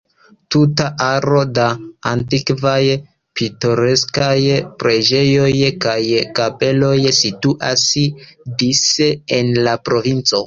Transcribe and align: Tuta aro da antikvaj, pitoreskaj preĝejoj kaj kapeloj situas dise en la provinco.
Tuta 0.53 0.85
aro 1.07 1.41
da 1.57 1.65
antikvaj, 2.11 2.85
pitoreskaj 3.41 4.39
preĝejoj 4.83 5.53
kaj 5.87 5.99
kapeloj 6.41 6.95
situas 7.19 7.87
dise 8.63 9.11
en 9.41 9.53
la 9.69 9.77
provinco. 9.91 10.39